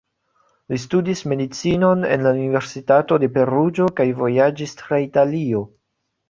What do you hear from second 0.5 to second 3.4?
Li studis medicinon en la Universitato de